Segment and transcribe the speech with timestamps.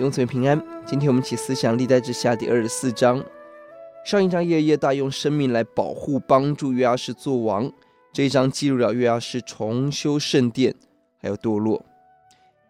[0.00, 0.58] 永存平安。
[0.86, 3.22] 今天我们起思想历代志下第二十四章。
[4.02, 7.70] 上一章耶耶大用生命来保护、帮助约阿施做王。
[8.10, 10.74] 这一章记录了约阿施重修圣殿，
[11.18, 11.84] 还有堕落。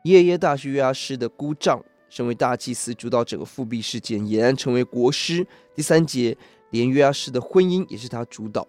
[0.07, 5.47] 耶耶大是约阿施的姑丈，身为大祭司，主导整个复辟事件，俨然成为国师。
[5.77, 6.37] 第三节，
[6.71, 8.67] 连约阿施的婚姻也是他主导，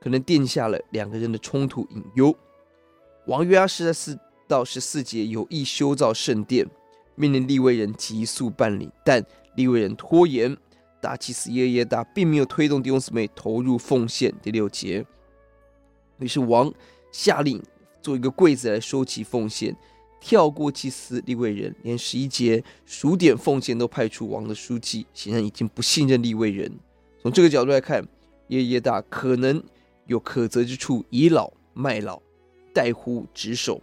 [0.00, 2.36] 可能奠下了两个人的冲突隐忧。
[3.28, 6.66] 王约阿施在四到十四节有意修造圣殿。
[7.14, 9.24] 命令利未人急速办理，但
[9.56, 10.56] 利未人拖延。
[11.00, 14.32] 大祭司耶耶大并没有推动弟兄姊妹投入奉献。
[14.40, 15.04] 第六节，
[16.20, 16.72] 于是王
[17.10, 17.60] 下令
[18.00, 19.76] 做一个柜子来收集奉献，
[20.20, 26.70] 跳过祭司利未人，连十一节数点奉献都派出王的书记，显然已经不信任利未人。
[27.20, 28.06] 从这个角度来看，
[28.48, 29.60] 耶耶大可能
[30.06, 32.22] 有可责之处，倚老卖老，
[32.72, 33.82] 怠忽职守，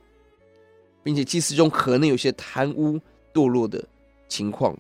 [1.04, 2.98] 并且祭司中可能有些贪污。
[3.34, 3.84] 堕落的
[4.28, 4.78] 情况，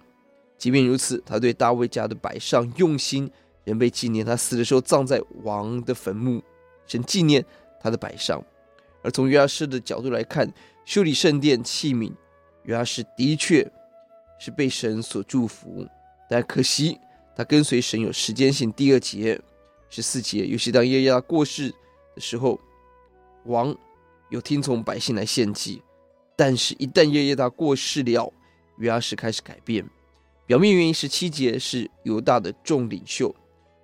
[0.57, 3.29] 即便如此，他对大卫家的摆上用心，
[3.63, 4.25] 仍被纪念。
[4.25, 6.41] 他死的时候葬在王的坟墓，
[6.85, 7.43] 神纪念
[7.81, 8.43] 他的摆上。
[9.01, 10.51] 而从约阿施的角度来看，
[10.83, 12.11] 修理圣殿器皿，
[12.63, 13.65] 约阿施的确
[14.39, 15.87] 是被神所祝福，
[16.29, 16.99] 但可惜
[17.35, 18.71] 他跟随神有时间性。
[18.73, 19.39] 第二节、
[19.89, 21.69] 十四节，尤其当耶耶大过世
[22.13, 22.59] 的时候，
[23.45, 23.73] 王
[24.29, 25.81] 有听从百姓来献祭，
[26.35, 28.33] 但是，一旦耶耶大过世了。
[28.79, 29.87] 约阿施开始改变，
[30.45, 33.33] 表面原因十七节是犹大的众领袖，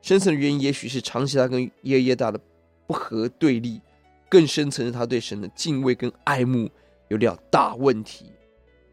[0.01, 2.39] 深层的原因也许是长期他跟耶耶大的
[2.87, 3.79] 不和对立，
[4.29, 6.69] 更深层是他对神的敬畏跟爱慕。
[7.07, 8.31] 有了大问题。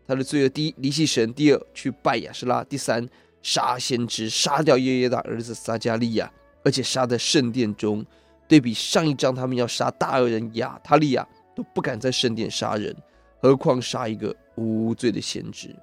[0.06, 3.09] 他的罪恶：第一，离弃神；第二，去拜亚舍拉；第三，
[3.41, 6.31] 杀先知，杀掉耶耶大儿子撒迦利亚，
[6.62, 8.05] 而且杀在圣殿中。
[8.47, 12.94] 对比上一章，他们要杀大恶人亚他利亚，都不敢在圣殿杀人，
[13.41, 15.75] 何况杀一个无罪的先知。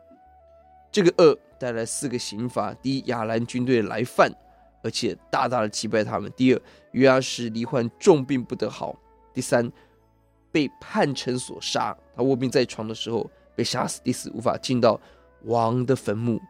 [0.92, 4.32] 这个恶带来四个刑罚：第一，亚兰军队来犯，
[4.82, 6.62] 而且大大的击败他们；第二，
[6.94, 8.96] 约阿施罹患重病不得好；
[9.34, 9.72] 第三，
[10.52, 15.00] 被叛臣所杀，他卧病在床的时候被杀死；第四，无法进到
[15.44, 16.42] 王的坟墓。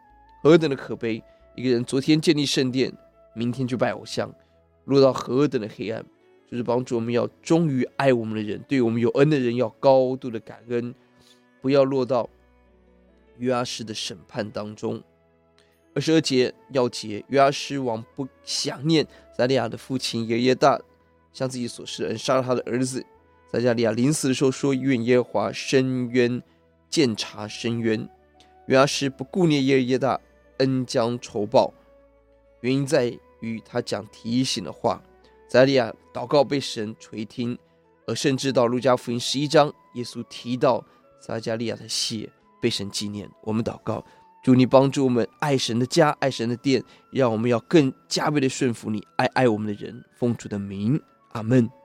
[0.42, 1.22] 何等的可悲！
[1.54, 2.90] 一个人昨天建立圣殿，
[3.34, 4.32] 明天就拜偶像，
[4.86, 6.02] 落到何等的黑暗！
[6.50, 10.94] 就是帮助我们要忠于爱我们的人，对我们有恩的人要高度的感恩，
[11.60, 12.26] 不要落到。
[13.40, 15.02] 约阿施的审判当中，
[15.94, 19.06] 二十二节要节，约阿施王不想念
[19.36, 20.80] 撒利亚的父亲耶耶大，
[21.32, 23.04] 向自己所施恩，杀了他的儿子。
[23.50, 26.40] 撒迦利亚临死的时候说：“愿耶和华伸冤，
[26.88, 28.08] 鉴察伸冤。”
[28.66, 30.20] 约阿施不顾念耶耶大，
[30.58, 31.74] 恩将仇报。
[32.60, 35.02] 原因在于他讲提醒的话。
[35.48, 37.58] 撒利亚祷告被神垂听，
[38.06, 40.84] 而甚至到路加福音十一章，耶稣提到
[41.20, 42.30] 撒迦利亚的血。
[42.60, 44.04] 被神纪念，我们祷告，
[44.42, 51.00] 主你帮助我们爱神的家，爱神的殿，让我们要更加倍的顺服你，爱爱我们的人，奉主的名，
[51.32, 51.79] 阿门。